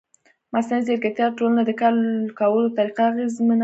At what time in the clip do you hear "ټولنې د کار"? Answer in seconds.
1.37-1.93